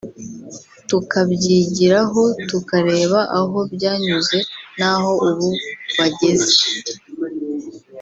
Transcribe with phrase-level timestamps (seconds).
[0.89, 4.37] tukabyigiraho tukareba aho byanyuze
[4.79, 5.49] naho ubu
[5.97, 6.55] bageze